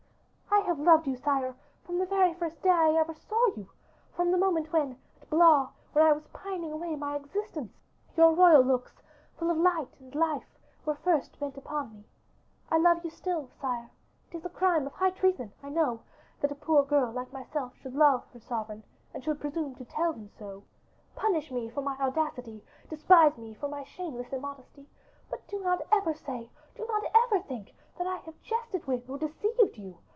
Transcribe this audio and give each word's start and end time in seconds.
"I 0.63 0.73
have 0.73 0.79
loved 0.79 1.05
you, 1.07 1.17
sire, 1.17 1.53
from 1.85 1.97
the 1.97 2.05
very 2.05 2.33
first 2.35 2.61
day 2.61 2.69
I 2.69 2.91
ever 2.93 3.13
saw 3.13 3.47
you; 3.55 3.67
from 4.15 4.31
the 4.31 4.37
moment 4.37 4.71
when 4.71 4.97
at 5.21 5.29
Blois, 5.29 5.67
where 5.91 6.05
I 6.07 6.11
was 6.13 6.27
pining 6.27 6.71
away 6.71 6.95
my 6.95 7.15
existence, 7.17 7.73
your 8.15 8.31
royal 8.33 8.61
looks, 8.63 8.93
full 9.37 9.49
of 9.49 9.57
light 9.57 9.99
and 9.99 10.13
life, 10.15 10.47
were 10.85 10.95
first 10.95 11.37
bent 11.39 11.57
upon 11.57 11.91
me. 11.93 12.05
I 12.69 12.77
love 12.77 13.03
you 13.03 13.09
still, 13.09 13.49
sire; 13.59 13.89
it 14.31 14.37
is 14.37 14.45
a 14.45 14.49
crime 14.49 14.85
of 14.87 14.93
high 14.93 15.09
treason, 15.09 15.51
I 15.63 15.69
know, 15.69 15.99
that 16.41 16.51
a 16.53 16.55
poor 16.55 16.83
girl 16.85 17.11
like 17.11 17.33
myself 17.33 17.75
should 17.75 17.95
love 17.95 18.23
her 18.31 18.39
sovereign, 18.39 18.83
and 19.13 19.21
should 19.23 19.41
presume 19.41 19.75
to 19.75 19.83
tell 19.85 20.13
him 20.13 20.29
so. 20.29 20.63
Punish 21.15 21.51
me 21.51 21.69
for 21.69 21.81
my 21.81 21.97
audacity, 21.99 22.63
despise 22.89 23.37
me 23.37 23.53
for 23.55 23.67
my 23.67 23.83
shameless 23.83 24.31
immodesty; 24.31 24.87
but 25.29 25.45
do 25.47 25.59
not 25.59 25.81
ever 25.91 26.13
say, 26.13 26.49
do 26.77 26.85
not 26.87 27.03
ever 27.25 27.41
think, 27.43 27.73
that 27.97 28.07
I 28.07 28.15
have 28.17 28.39
jested 28.41 28.85
with 28.87 29.09
or 29.09 29.17
deceived 29.17 29.77
you. 29.77 29.97